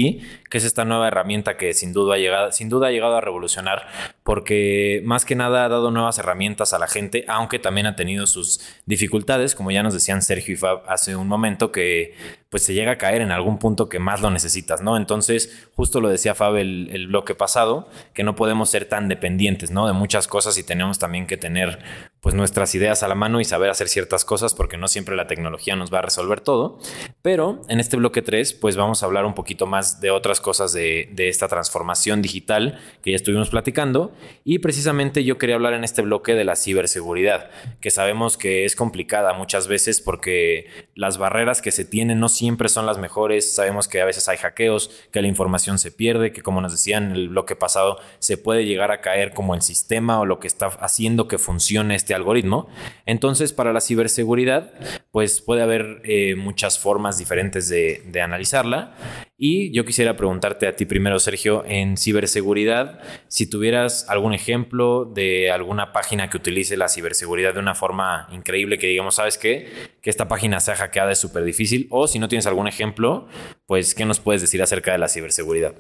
[0.51, 3.23] que es esta nueva herramienta que sin duda ha llegado, sin duda ha llegado a
[3.23, 3.87] revolucionar
[4.29, 8.27] porque más que nada ha dado nuevas herramientas a la gente, aunque también ha tenido
[8.27, 12.15] sus dificultades, como ya nos decían Sergio y Fab hace un momento, que
[12.51, 14.97] pues se llega a caer en algún punto que más lo necesitas, ¿no?
[14.97, 19.87] Entonces, justo lo decía Fab el, bloque pasado, que no podemos ser tan dependientes, ¿no?
[19.87, 21.79] De muchas cosas y tenemos también que tener
[22.21, 25.27] pues nuestras ideas a la mano y saber hacer ciertas cosas porque no siempre la
[25.27, 26.79] tecnología nos va a resolver todo.
[27.21, 30.73] Pero en este bloque 3 pues vamos a hablar un poquito más de otras cosas
[30.73, 34.13] de, esta transformación digital que ya estuvimos platicando
[34.45, 37.51] y precisamente yo quería hablar en este bloque de la ciberseguridad,
[37.81, 42.69] que sabemos que es complicada muchas veces porque las barreras que se tienen no siempre
[42.69, 46.43] son las mejores, sabemos que a veces hay hackeos, que la información se pierde, que
[46.43, 50.21] como nos decían en el bloque pasado se puede llegar a caer como el sistema
[50.21, 52.69] o lo que está haciendo que funcione este algoritmo.
[53.07, 54.73] Entonces, para la ciberseguridad,
[55.11, 58.95] pues puede haber eh, muchas formas diferentes de, analizarla.
[59.39, 65.51] Y yo quisiera preguntarte a ti primero, Sergio, en ciberseguridad, si tuvieras algún ejemplo de
[65.51, 69.69] alguna página que utilice la ciberseguridad de una forma increíble, que digamos, ¿sabes qué?
[70.03, 71.87] Que esta página sea hackeada es súper difícil.
[71.91, 73.29] O si no tienes algún ejemplo,
[73.65, 75.75] pues, ¿qué nos puedes decir acerca de la ciberseguridad?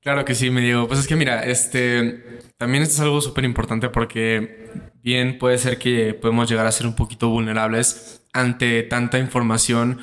[0.00, 0.86] Claro que sí, me digo.
[0.86, 4.70] Pues es que mira, este también esto es algo súper importante porque
[5.02, 10.00] bien puede ser que podemos llegar a ser un poquito vulnerables ante tanta información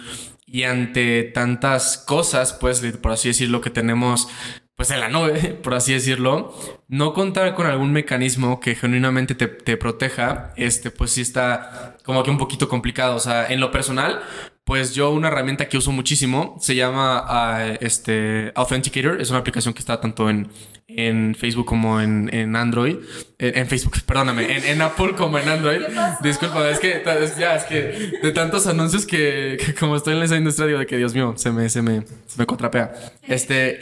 [0.51, 4.27] y ante tantas cosas, pues por así decirlo, que tenemos
[4.75, 6.53] pues en la nube, por así decirlo,
[6.87, 12.23] no contar con algún mecanismo que genuinamente te, te, proteja, este, pues sí está como
[12.23, 13.15] que un poquito complicado.
[13.15, 14.21] O sea, en lo personal,
[14.71, 19.19] pues yo una herramienta que uso muchísimo se llama uh, este Authenticator.
[19.19, 20.47] Es una aplicación que está tanto en,
[20.87, 22.95] en Facebook como en, en Android.
[23.37, 25.81] En, Facebook, perdóname, en, en, Apple como en Android.
[26.23, 27.03] Disculpa, es que
[27.37, 30.85] ya, es que de tantos anuncios que, que, como estoy en esa industria, digo de
[30.85, 32.93] que Dios mío, se me, se me, se me contrapea.
[33.23, 33.77] Este,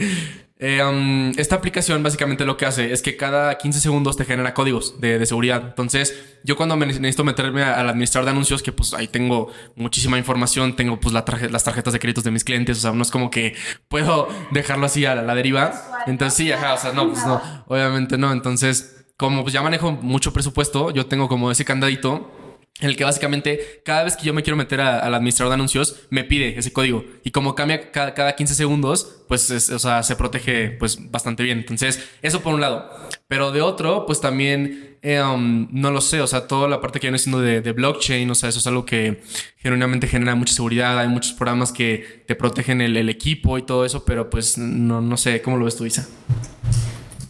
[0.62, 4.54] eh, um, esta aplicación básicamente lo que hace es que cada 15 segundos te genera
[4.54, 5.64] códigos de, de seguridad.
[5.66, 10.18] Entonces, yo cuando me necesito meterme al administrador de anuncios, que pues ahí tengo muchísima
[10.18, 13.10] información, tengo pues la las tarjetas de créditos de mis clientes, o sea, no es
[13.10, 13.56] como que
[13.88, 15.82] puedo dejarlo así a la, deriva.
[16.08, 18.34] Entonces, sí, ajá, o sea, no, pues no, obviamente no.
[18.34, 22.30] Entonces, como pues ya manejo mucho presupuesto, yo tengo como ese candadito
[22.80, 25.98] en el que básicamente cada vez que yo me quiero meter al administrador de anuncios,
[26.10, 27.04] me pide ese código.
[27.24, 31.60] Y como cambia cada, cada 15 segundos, pues o sea, se protege pues bastante bien.
[31.60, 32.90] Entonces, eso por un lado.
[33.28, 37.00] Pero de otro, pues también, eh, um, no lo sé, o sea, toda la parte
[37.00, 39.22] que viene siendo de, de, blockchain, o sea, eso es algo que
[39.58, 40.98] genuinamente genera mucha seguridad.
[40.98, 45.18] Hay muchos programas que te protegen el, equipo y todo eso, pero pues no, no
[45.18, 46.08] sé, ¿cómo lo ves tú, Isa?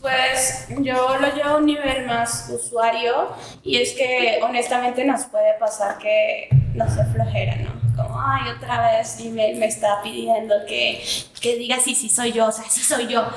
[0.10, 3.30] Pues yo lo llevo a un nivel más usuario
[3.64, 7.80] y es que honestamente nos puede pasar que no se flojera, ¿no?
[7.96, 11.04] Como, ay, otra vez email me está pidiendo que,
[11.40, 13.28] que diga sí, sí soy yo, o sea, sí soy yo.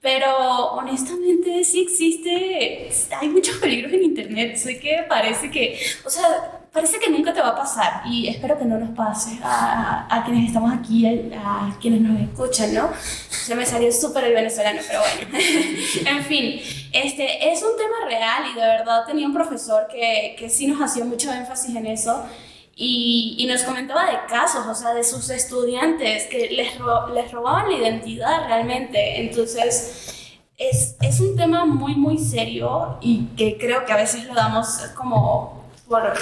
[0.00, 4.56] Pero honestamente sí existe, hay muchos peligros en Internet.
[4.56, 8.58] Sé que parece que, o sea, parece que nunca te va a pasar y espero
[8.58, 12.90] que no nos pase a, a quienes estamos aquí, a, a, quienes nos escuchan, ¿no?
[13.28, 15.38] Se me salió súper el venezolano, pero bueno.
[16.06, 16.60] en fin,
[16.92, 20.80] este, es un tema real y de verdad tenía un profesor que, que sí nos
[20.80, 22.24] hacía mucho énfasis en eso.
[22.82, 27.30] Y, y, nos comentaba de casos, o sea, de sus estudiantes que les, ro les
[27.30, 29.20] robaban la identidad realmente.
[29.20, 34.34] Entonces, es, es un tema muy, muy serio y que creo que a veces lo
[34.34, 36.14] damos como por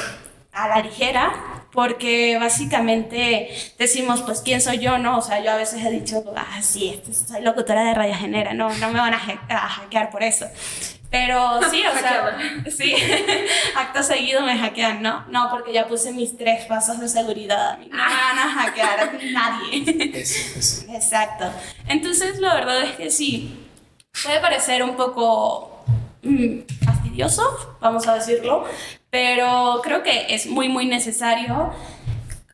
[0.52, 1.32] a la ligera,
[1.72, 4.98] porque básicamente decimos, pues, ¿quién soy yo?
[4.98, 8.14] No, o sea, yo a veces he dicho, ah, sí, este, soy locutora de Radio
[8.14, 10.46] Genera, no, no me van a, hackear por eso.
[11.10, 12.36] Pero sí, o sea,
[12.76, 12.94] sí,
[13.76, 15.24] acto seguido me hackean, ¿no?
[15.28, 17.78] No, porque ya puse mis tres pasos de seguridad.
[17.78, 19.84] No me van a hackear a nadie.
[20.92, 21.50] Exacto.
[21.86, 23.58] Entonces, la verdad es que sí,
[24.22, 25.84] puede parecer un poco
[26.22, 26.60] mm,
[27.80, 28.64] vamos a decirlo,
[29.10, 31.72] pero creo que es muy, muy necesario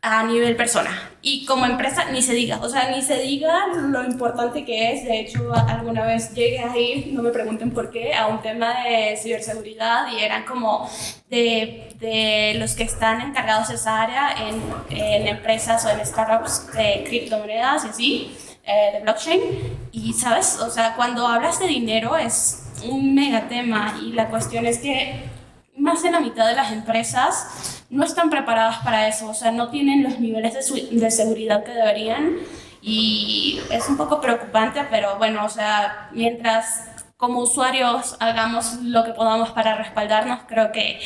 [0.00, 1.10] a nivel persona.
[1.22, 5.04] Y como empresa, ni se diga, o sea, ni se diga lo importante que es.
[5.04, 9.16] De hecho, alguna vez llegué ahí, no me pregunten por qué, a un tema de
[9.16, 10.90] ciberseguridad y eran como
[11.30, 16.70] de, de los que están encargados de esa área en, en empresas o en startups
[16.74, 19.40] de criptomonedas y así, eh, de blockchain.
[19.90, 20.58] Y, ¿sabes?
[20.60, 25.24] O sea, cuando hablas de dinero es un mega tema y la cuestión es que
[25.76, 29.68] más de la mitad de las empresas no están preparadas para eso, o sea, no
[29.68, 32.36] tienen los niveles de, de, seguridad que deberían
[32.80, 36.84] y es un poco preocupante, pero bueno, o sea, mientras
[37.16, 41.00] como usuarios hagamos lo que podamos para respaldarnos, creo que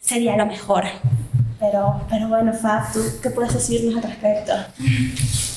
[0.00, 0.84] sería lo mejor.
[1.60, 4.52] Pero, pero bueno, Fab, ¿tú qué puedes decirnos al respecto?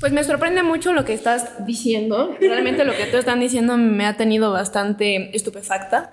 [0.00, 2.36] Pues me sorprende mucho lo que estás diciendo.
[2.38, 6.10] Realmente lo que tú están diciendo me ha tenido bastante estupefacta.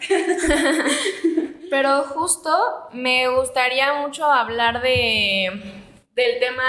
[1.70, 2.50] Pero justo
[2.94, 5.82] me gustaría mucho hablar de
[6.16, 6.64] del tema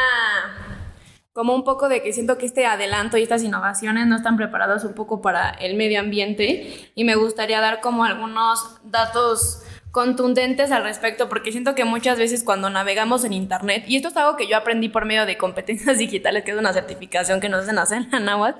[1.34, 4.84] como un poco de que siento que este adelanto y estas innovaciones no están preparadas
[4.84, 9.62] un poco para el medio ambiente y me gustaría dar como algunos datos
[9.94, 14.16] contundentes al respecto, porque siento que muchas veces cuando navegamos en Internet, y esto es
[14.16, 17.62] algo que yo aprendí por medio de competencias digitales, que es una certificación que nos
[17.62, 18.56] hacen hacer en la NAWAC,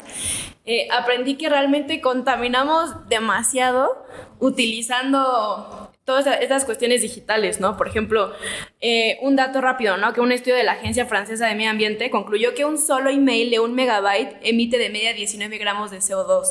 [0.65, 4.07] eh, aprendí que realmente contaminamos demasiado
[4.39, 7.77] utilizando todas estas cuestiones digitales, ¿no?
[7.77, 8.33] Por ejemplo,
[8.81, 10.13] eh, un dato rápido, ¿no?
[10.13, 13.51] Que un estudio de la Agencia Francesa de Medio Ambiente concluyó que un solo email
[13.51, 16.45] de un megabyte emite de media 19 gramos de CO2.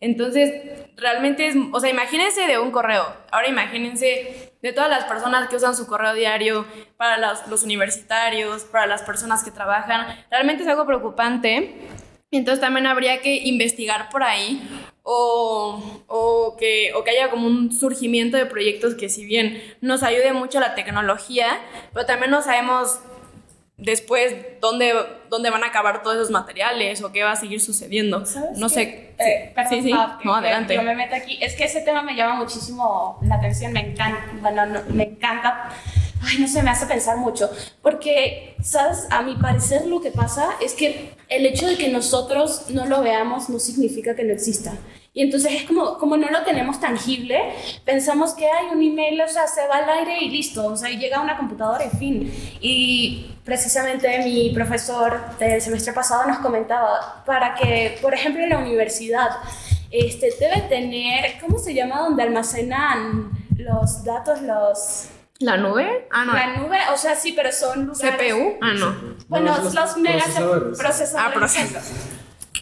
[0.00, 0.52] Entonces,
[0.96, 3.04] realmente es, o sea, imagínense de un correo.
[3.30, 8.86] Ahora imagínense de todas las personas que usan su correo diario, para los, universitarios, para
[8.86, 10.06] las personas que trabajan.
[10.30, 11.74] Realmente es algo preocupante.
[12.30, 14.60] Entonces también habría que investigar por ahí
[15.02, 20.02] o, o, que, o que haya como un surgimiento de proyectos que si bien nos
[20.02, 21.60] ayude mucho la tecnología,
[21.94, 22.98] pero también no sabemos
[23.76, 24.94] después dónde,
[25.28, 28.24] dónde van a acabar todos esos materiales o qué va a seguir sucediendo.
[28.56, 29.14] No sé.
[29.18, 29.92] Eh, sí, sí.
[30.24, 30.74] no, adelante.
[30.74, 31.38] yo me meto aquí.
[31.40, 35.70] Es que ese tema me llama muchísimo la atención, me encanta, bueno, me encanta
[36.22, 37.50] ay, no sé, me hace pensar mucho,
[37.82, 39.06] porque, ¿sabes?
[39.10, 43.02] A mi parecer lo que pasa es que el hecho de que nosotros no lo
[43.02, 44.72] veamos no significa que no exista.
[45.16, 47.40] Y entonces es como, como no lo tenemos tangible,
[47.86, 50.90] pensamos que hay un email, o sea, se va al aire y listo, o sea,
[50.90, 52.58] llega a una computadora, en fin.
[52.60, 58.58] Y precisamente mi profesor del semestre pasado nos comentaba, para que, por ejemplo, en la
[58.58, 59.30] universidad,
[59.90, 62.00] este, debe tener, ¿cómo se llama?
[62.00, 65.08] Donde almacenan los datos, los...
[65.38, 66.08] ¿La nube?
[66.10, 66.34] Ah, no.
[66.34, 68.20] La nube, o sea, sí, pero son lugares...
[68.20, 68.58] ¿CPU?
[68.60, 69.16] Ah, no.
[69.28, 71.14] Bueno, los, los, procesadores.
[71.16, 72.16] Ah, procesadores.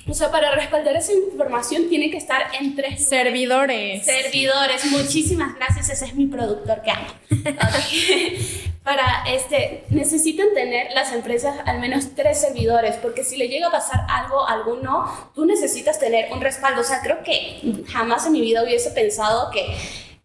[0.06, 4.04] O sea, para respaldar esa información tiene que estar en tres servidores.
[4.04, 4.84] Servidores.
[4.86, 5.88] Muchísimas gracias.
[5.90, 7.06] Ese es mi productor que amo.
[8.84, 13.70] para este necesitan tener las empresas al menos tres servidores porque si le llega a
[13.70, 18.32] pasar algo a alguno tú necesitas tener un respaldo o sea creo que jamás en
[18.32, 19.74] mi vida hubiese pensado que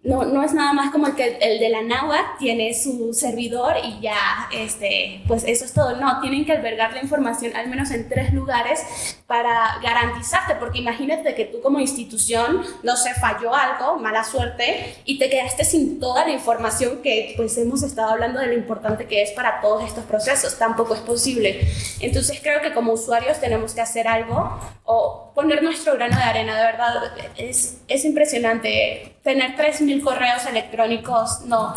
[0.01, 3.75] no, no es nada más como el, que, el de la náhuatl tiene su servidor
[3.83, 5.97] y ya, este, pues eso es todo.
[5.97, 11.35] No, tienen que albergar la información al menos en tres lugares para garantizarte, porque imagínate
[11.35, 16.25] que tú como institución, no se falló algo, mala suerte, y te quedaste sin toda
[16.25, 20.05] la información que pues hemos estado hablando de lo importante que es para todos estos
[20.05, 20.57] procesos.
[20.57, 21.67] Tampoco es posible.
[21.99, 26.57] Entonces creo que como usuarios tenemos que hacer algo o poner nuestro grano de arena,
[26.57, 26.95] de verdad.
[27.37, 29.55] Es, es impresionante tener
[29.89, 31.73] 3.000 correos electrónicos, no.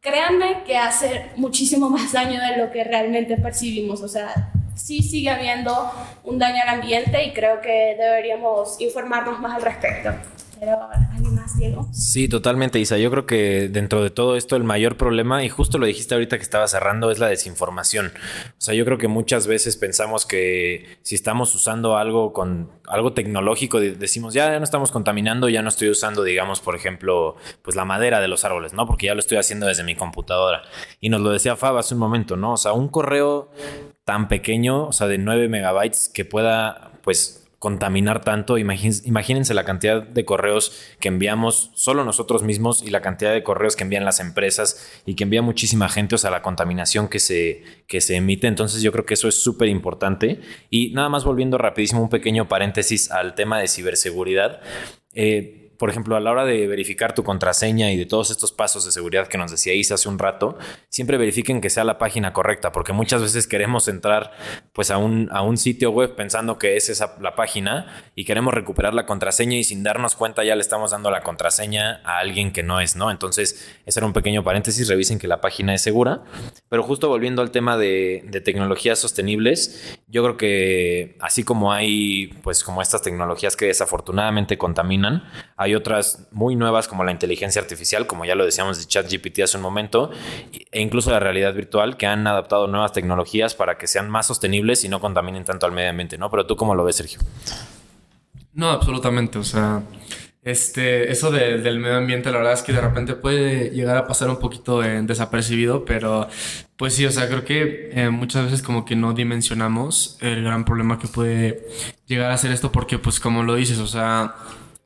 [0.00, 4.02] Créanme que hace muchísimo más daño de lo que realmente percibimos.
[4.02, 5.90] O sea, sí sigue habiendo
[6.24, 10.10] un daño al ambiente y creo que deberíamos informarnos más al respecto.
[10.64, 10.78] Pero,
[11.12, 11.88] ¿alguien más, Diego?
[11.90, 12.96] Sí, totalmente, Isa.
[12.96, 16.36] Yo creo que dentro de todo esto el mayor problema, y justo lo dijiste ahorita
[16.36, 18.12] que estaba cerrando, es la desinformación.
[18.50, 23.12] O sea, yo creo que muchas veces pensamos que si estamos usando algo con algo
[23.12, 27.74] tecnológico, decimos, ya, ya no estamos contaminando, ya no estoy usando, digamos, por ejemplo, pues
[27.74, 28.86] la madera de los árboles, ¿no?
[28.86, 30.62] Porque ya lo estoy haciendo desde mi computadora.
[31.00, 32.52] Y nos lo decía Fab hace un momento, ¿no?
[32.52, 33.50] O sea, un correo
[34.04, 38.58] tan pequeño, o sea, de 9 megabytes, que pueda, pues, contaminar tanto.
[38.58, 43.76] Imagínense, la cantidad de correos que enviamos solo nosotros mismos y la cantidad de correos
[43.76, 47.62] que envían las empresas y que envía muchísima gente, o sea, la contaminación que se,
[47.86, 48.48] que se emite.
[48.48, 50.40] Entonces yo creo que eso es súper importante.
[50.70, 54.60] Y nada más volviendo rapidísimo un pequeño paréntesis al tema de ciberseguridad.
[55.14, 58.84] Eh, por ejemplo, a la hora de verificar tu contraseña y de todos estos pasos
[58.84, 60.56] de seguridad que nos decía Isa hace un rato,
[60.88, 64.30] siempre verifiquen que sea la página correcta, porque muchas veces queremos entrar
[64.72, 68.54] pues a un, a un sitio web pensando que es esa la página y queremos
[68.54, 72.52] recuperar la contraseña y sin darnos cuenta ya le estamos dando la contraseña a alguien
[72.52, 73.10] que no es, ¿no?
[73.10, 76.22] Entonces, ese era un pequeño paréntesis, revisen que la página es segura,
[76.68, 82.26] pero justo volviendo al tema de, de tecnologías sostenibles, yo creo que así como hay
[82.42, 85.24] pues como estas tecnologías que desafortunadamente contaminan,
[85.56, 89.56] hay otras muy nuevas como la inteligencia artificial, como ya lo decíamos de ChatGPT hace
[89.56, 90.10] un momento,
[90.70, 94.84] e incluso la realidad virtual, que han adaptado nuevas tecnologías para que sean más sostenibles
[94.84, 96.30] y no contaminen tanto al medio ambiente, ¿no?
[96.30, 97.20] Pero tú cómo lo ves, Sergio?
[98.52, 99.38] No, absolutamente.
[99.38, 99.82] O sea,
[100.42, 104.28] este, eso del medio ambiente, la verdad es que de repente puede llegar a pasar
[104.28, 106.28] un poquito desapercibido, pero
[106.76, 110.64] pues sí, o sea, creo que eh, muchas veces como que no dimensionamos el gran
[110.64, 111.64] problema que puede
[112.06, 114.34] llegar a ser esto, porque pues como lo dices, o sea,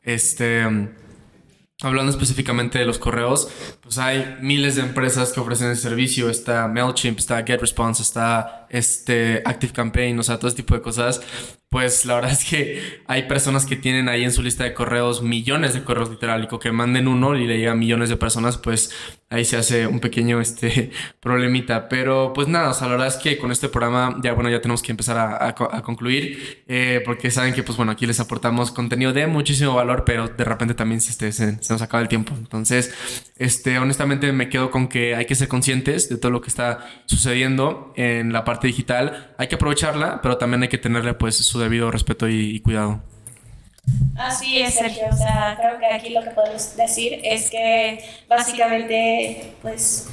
[0.02, 0.62] este,
[1.82, 3.48] hablando específicamente de los correos,
[3.82, 6.30] pues hay miles de empresas que ofrecen el servicio.
[6.30, 11.20] Está MailChimp, está GetResponse, está este ActiveCampaign, o sea, todo ese tipo de cosas
[11.68, 15.22] pues la verdad es que hay personas que tienen ahí en su lista de correos
[15.22, 18.92] millones de correos literal y que manden uno y le llegan millones de personas, pues
[19.28, 21.88] ahí se hace un pequeño este problemita.
[21.88, 24.60] Pero pues nada, o sea, la verdad es que con este programa ya bueno, ya
[24.60, 29.12] tenemos que empezar a, concluir eh, porque saben que pues bueno, aquí les aportamos contenido
[29.12, 32.34] de muchísimo valor, pero de repente también este, se, se, nos acaba el tiempo.
[32.36, 32.92] Entonces,
[33.36, 36.86] este, honestamente me quedo con que hay que ser conscientes de todo lo que está
[37.06, 39.34] sucediendo en la parte digital.
[39.38, 43.02] Hay que aprovecharla, pero también hay que tenerle pues su debido respeto y, cuidado.
[44.16, 45.06] Así es, Sergio.
[45.10, 50.08] O sea, creo que aquí lo que podemos decir es que básicamente, pues,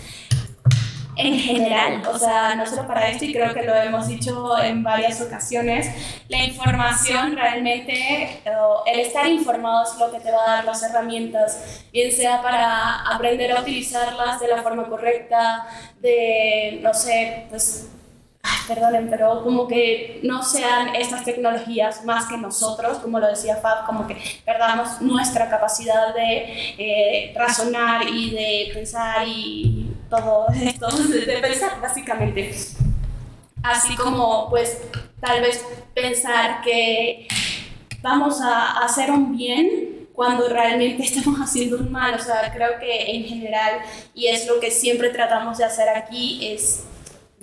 [1.16, 4.82] en general, o sea, no solo para esto, y creo que lo hemos dicho en
[4.82, 5.88] varias ocasiones,
[6.28, 8.42] la información realmente,
[8.88, 13.02] el estar informado es lo que te va a dar las herramientas, bien sea para
[13.02, 15.68] aprender a utilizarlas de la forma correcta,
[16.02, 17.88] de, no sé, pues
[18.68, 23.86] perdonen, pero como que no sean estas tecnologías más que nosotros, como lo decía Fab,
[23.86, 31.38] como que perdamos nuestra capacidad de eh, razonar y de pensar y todo esto, de
[31.40, 32.54] pensar básicamente.
[33.62, 34.78] Así como pues
[35.22, 37.28] tal vez pensar que
[38.02, 42.16] vamos a hacer un bien cuando realmente estamos haciendo un mal.
[42.16, 43.80] O sea, creo que en general,
[44.14, 46.84] y es lo que siempre tratamos de hacer aquí, es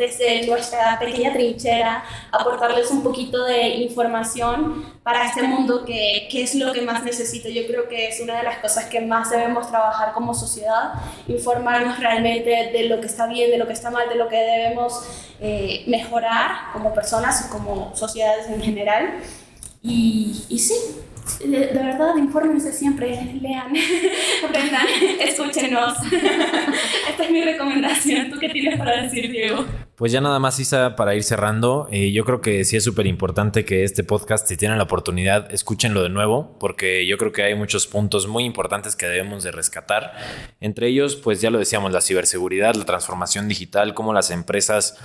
[0.01, 6.55] desde nuestra pequeña trinchera, aportarles un poquito de información para este mundo que, que, es
[6.55, 7.51] lo que más necesito.
[7.51, 10.95] Yo creo que es una de las cosas que más debemos trabajar como sociedad,
[11.29, 14.37] informarnos realmente de lo que está bien, de lo que está mal, de lo que
[14.37, 15.05] debemos
[15.39, 19.21] eh, mejorar como personas y como sociedades en general.
[19.83, 20.75] Y, y sí,
[21.39, 23.73] de, verdad, infórmense siempre, lean,
[24.49, 24.87] aprendan,
[25.21, 25.95] escúchenos.
[27.11, 28.31] Esta es mi recomendación.
[28.31, 29.65] ¿Tú qué tienes para decir, Diego?
[29.97, 33.07] Pues ya nada más, Isa, para ir cerrando, eh, yo creo que sí es súper
[33.07, 37.43] importante que este podcast, si tienen la oportunidad, escúchenlo de nuevo, porque yo creo que
[37.43, 40.15] hay muchos puntos muy importantes que debemos de rescatar.
[40.61, 44.97] Entre ellos, pues ya lo decíamos, la ciberseguridad, la transformación digital, cómo las empresas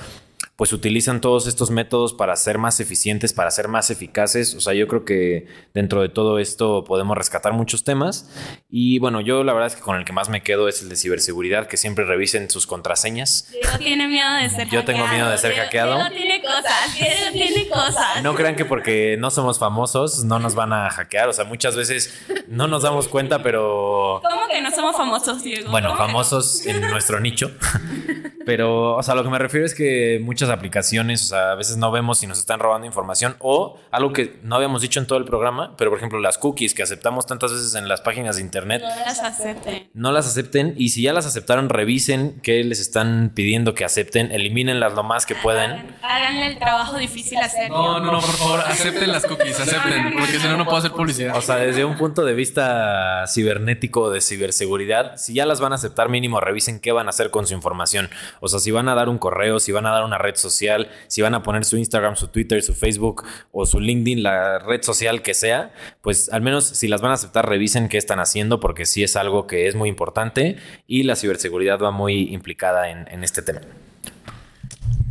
[0.55, 4.55] pues utilizan todos estos métodos para ser más eficientes, para ser más eficaces.
[4.55, 8.29] O sea, yo creo que dentro de todo esto podemos rescatar muchos temas.
[8.69, 10.89] Y bueno, yo la verdad es que con el que más me quedo es el
[10.89, 13.49] de ciberseguridad, que siempre revisen sus contraseñas.
[13.51, 15.95] Diego tiene miedo de ser Yo tengo miedo de ser hackeado.
[15.95, 18.23] Diego tiene cosas, Diego tiene cosas.
[18.23, 21.29] No crean que porque no somos famosos no nos van a hackear.
[21.29, 24.21] O sea, muchas veces no nos damos cuenta, pero...
[24.27, 25.69] ¿Cómo que no somos famosos, Diego?
[25.69, 27.51] Bueno, famosos en nuestro nicho.
[28.45, 31.77] Pero, o sea, lo que me refiero es que muchas aplicaciones, o sea, a veces
[31.77, 35.17] no vemos si nos están robando información o algo que no habíamos dicho en todo
[35.19, 38.41] el programa, pero por ejemplo las cookies que aceptamos tantas veces en las páginas de
[38.41, 38.81] internet.
[38.81, 39.89] No las acepten.
[39.93, 44.31] No las acepten y si ya las aceptaron, revisen qué les están pidiendo que acepten,
[44.31, 45.95] elimínenlas lo más que pueden.
[46.01, 47.69] Háganle el trabajo difícil a hacer.
[47.69, 50.91] No, no, no, por favor, acepten las cookies, acepten, porque si no, no puedo hacer
[50.91, 51.35] publicidad.
[51.37, 55.75] O sea, desde un punto de vista cibernético de ciberseguridad, si ya las van a
[55.75, 58.09] aceptar, mínimo revisen qué van a hacer con su información.
[58.39, 60.89] O sea, si van a dar un correo, si van a dar una red social,
[61.07, 64.81] si van a poner su Instagram, su Twitter, su Facebook o su LinkedIn, la red
[64.81, 68.59] social que sea, pues al menos si las van a aceptar, revisen qué están haciendo
[68.59, 70.57] porque sí es algo que es muy importante
[70.87, 73.61] y la ciberseguridad va muy implicada en, en este tema.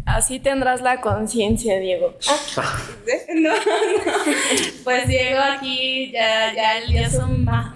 [0.07, 2.15] Así tendrás la conciencia, Diego.
[2.29, 2.79] Ah,
[3.35, 3.55] no, no.
[4.85, 7.75] Pues Diego aquí ya, ya, ya son ma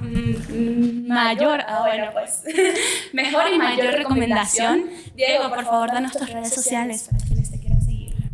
[1.09, 1.63] mayor.
[1.67, 2.43] Ah, bueno, pues
[3.13, 4.91] mejor y mayor recomendación.
[5.15, 7.38] Diego, por favor, danos tus redes sociales para.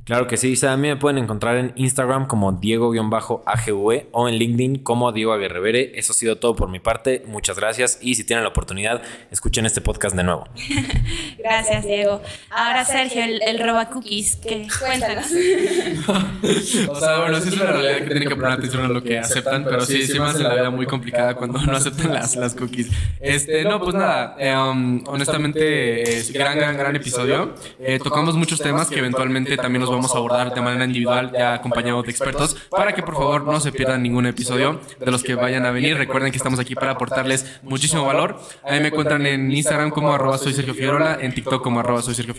[0.05, 4.83] Claro que sí, a mí me pueden encontrar en Instagram como Diego-AGV o en LinkedIn
[4.83, 5.99] como Diego Aguerrevere.
[5.99, 7.23] Eso ha sido todo por mi parte.
[7.27, 9.01] Muchas gracias y si tienen la oportunidad,
[9.31, 10.47] escuchen este podcast de nuevo.
[11.39, 12.23] Gracias, Diego.
[12.51, 15.27] Ahora, Sergio, el, el roba cookies, que cuéntanos.
[16.89, 19.19] o sea, bueno, sí es una realidad que tienen que poner atención a lo que
[19.19, 22.55] aceptan, pero sí, sí me hace la vida muy complicada cuando no aceptan las, las
[22.55, 22.91] cookies.
[23.21, 27.55] Este, no, pues nada, eh, um, honestamente, es gran, gran, gran episodio.
[27.79, 31.55] Eh, tocamos muchos temas que eventualmente también los vamos a abordar de manera individual, ya
[31.55, 35.35] acompañados de expertos, para que por favor no se pierdan ningún episodio de los que
[35.35, 35.97] vayan a venir.
[35.97, 38.41] Recuerden que estamos aquí para aportarles muchísimo valor.
[38.63, 40.75] A mí me encuentran en Instagram como arroba soy Sergio
[41.21, 42.35] en TikTok como arroba soy Sergio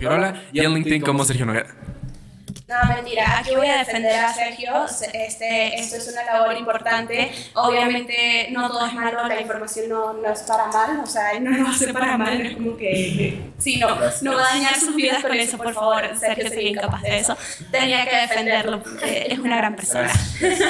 [0.51, 1.73] y en LinkedIn como Sergio Noguera.
[2.67, 3.37] No, mentira.
[3.39, 4.85] Aquí voy a defender a Sergio.
[5.13, 7.31] Este, esto es una labor importante.
[7.53, 11.51] Obviamente no todo es malo, la información no, no es para mal, o sea, no
[11.51, 13.51] lo hace para mal, es como que...
[13.59, 13.89] Sí, no,
[14.21, 16.17] no va a dañar sus vidas con eso, por favor.
[16.17, 17.37] Sergio soy incapaz de eso.
[17.69, 20.11] Tenía que defenderlo porque es una gran persona.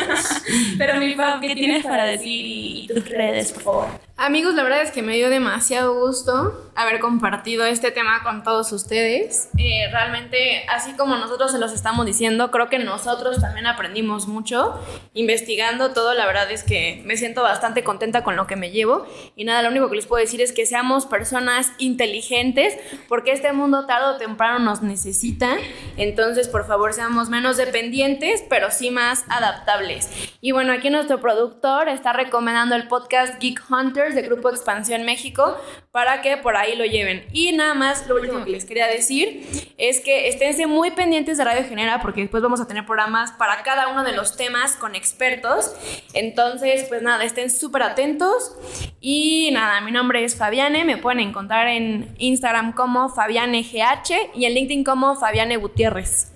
[0.78, 3.88] Pero mi papá, ¿qué tienes para decir y, y tus redes, por favor?
[4.18, 8.72] Amigos, la verdad es que me dio demasiado gusto haber compartido este tema con todos
[8.72, 9.50] ustedes.
[9.58, 14.80] Eh, realmente, así como nosotros se los estamos diciendo, creo que nosotros también aprendimos mucho
[15.14, 16.14] investigando todo.
[16.14, 19.06] La verdad es que me siento bastante contenta con lo que me llevo.
[19.36, 22.78] Y nada, lo único que les puedo decir es que seamos personas inteligentes,
[23.10, 25.58] porque este mundo tarde o temprano nos necesita.
[25.98, 30.10] Entonces, por favor, seamos menos dependientes, pero sí más adaptables.
[30.40, 35.58] Y bueno, aquí nuestro productor está recomendando el podcast Geek Hunter de Grupo Expansión México
[35.92, 37.26] para que por ahí lo lleven.
[37.32, 39.48] Y nada más, lo último que les quería decir
[39.78, 43.64] es que esténse muy pendientes de Radio Genera porque después vamos a tener programas para
[43.64, 45.74] cada uno de los temas con expertos.
[46.14, 48.56] Entonces, pues nada, estén súper atentos.
[49.00, 54.54] Y nada, mi nombre es Fabiane, me pueden encontrar en Instagram como FabianeGH y en
[54.54, 56.35] LinkedIn como Fabiane Gutiérrez.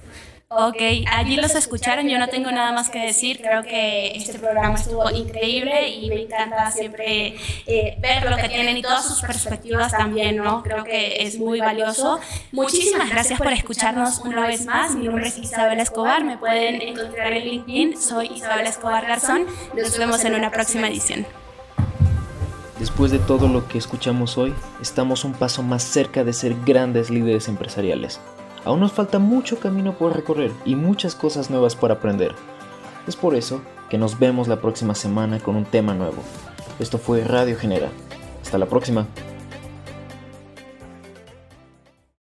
[0.51, 0.81] Ok,
[1.11, 5.07] allí los escucharon, yo no tengo nada más que decir, creo que este programa estuvo
[5.11, 7.35] increíble y me encanta siempre
[7.67, 10.63] eh, ver lo que tienen y todas sus perspectivas también, ¿no?
[10.63, 12.19] Creo que es muy valioso.
[12.51, 17.31] Muchísimas gracias por escucharnos una vez más, mi nombre es Isabel Escobar, me pueden encontrar
[17.31, 19.45] en LinkedIn, soy Isabel Escobar Garzón,
[19.75, 21.27] nos vemos en una próxima edición.
[22.79, 27.11] Después de todo lo que escuchamos hoy, estamos un paso más cerca de ser grandes
[27.11, 28.19] líderes empresariales.
[28.69, 32.35] Aún nos falta mucho camino por recorrer y muchas cosas nuevas por aprender.
[33.07, 36.21] Es por eso que nos vemos la próxima semana con un tema nuevo.
[36.77, 37.89] Esto fue Radio Genera.
[38.43, 39.07] Hasta la próxima.